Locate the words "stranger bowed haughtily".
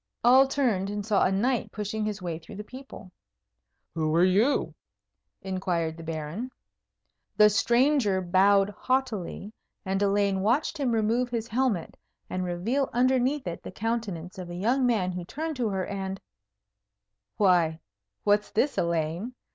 7.51-9.53